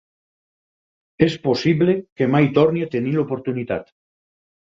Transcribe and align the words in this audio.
És 1.25 1.33
possible 1.43 1.93
que 2.21 2.29
mai 2.37 2.49
torni 2.57 2.83
a 2.85 2.89
tenir 2.97 3.13
l'oportunitat. 3.17 3.93